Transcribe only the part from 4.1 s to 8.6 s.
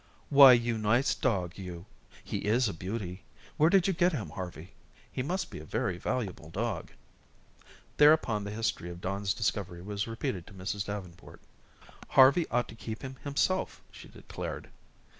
him, Harvey? He must be a very valuable dog." Thereupon the